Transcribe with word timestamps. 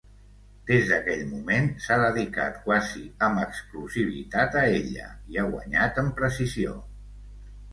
Des 0.69 0.85
d'aquell 0.91 1.19
moment 1.33 1.67
s'ha 1.87 1.97
dedicat 2.03 2.57
quasi 2.63 3.03
amb 3.27 3.41
exclusivitat 3.43 4.59
a 4.63 4.67
ella 4.81 5.13
i 5.35 5.41
ha 5.43 5.47
guanyat 5.53 6.01
en 6.05 6.11
precisió. 6.23 6.75